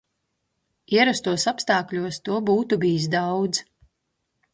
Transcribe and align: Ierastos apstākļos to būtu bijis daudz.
Ierastos 0.95 1.45
apstākļos 1.51 2.17
to 2.29 2.39
būtu 2.47 2.79
bijis 2.85 3.07
daudz. 3.17 3.61